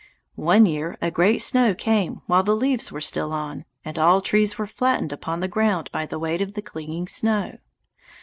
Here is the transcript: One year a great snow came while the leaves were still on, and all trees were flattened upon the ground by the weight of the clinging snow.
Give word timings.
One 0.41 0.65
year 0.65 0.97
a 0.99 1.11
great 1.11 1.43
snow 1.43 1.75
came 1.75 2.23
while 2.25 2.41
the 2.41 2.55
leaves 2.55 2.91
were 2.91 3.01
still 3.01 3.31
on, 3.31 3.65
and 3.85 3.99
all 3.99 4.19
trees 4.19 4.57
were 4.57 4.65
flattened 4.65 5.13
upon 5.13 5.41
the 5.41 5.47
ground 5.47 5.91
by 5.91 6.07
the 6.07 6.17
weight 6.17 6.41
of 6.41 6.55
the 6.55 6.63
clinging 6.63 7.07
snow. 7.07 7.59